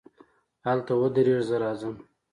[0.65, 1.95] هلته ودرېږه، زه راځم.